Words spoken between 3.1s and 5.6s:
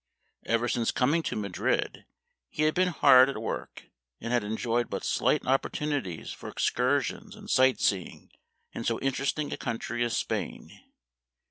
at work, and had enjoyed but slight